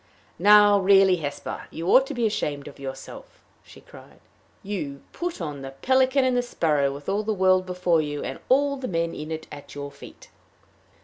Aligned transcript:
"Now 0.39 0.79
really, 0.79 1.17
Hesper, 1.17 1.67
you 1.69 1.87
ought 1.89 2.07
to 2.07 2.15
be 2.15 2.25
ashamed 2.25 2.67
of 2.67 2.79
yourself," 2.79 3.43
she 3.63 3.81
cried. 3.81 4.19
"You 4.63 4.93
to 4.93 5.01
put 5.19 5.39
on 5.39 5.61
the 5.61 5.75
pelican 5.83 6.25
and 6.25 6.35
the 6.35 6.41
sparrow, 6.41 6.91
with 6.91 7.07
all 7.07 7.21
the 7.21 7.35
world 7.35 7.67
before 7.67 8.01
you, 8.01 8.23
and 8.23 8.39
all 8.49 8.77
the 8.77 8.87
men 8.87 9.13
in 9.13 9.29
it 9.29 9.45
at 9.51 9.75
your 9.75 9.91
feet!" 9.91 10.31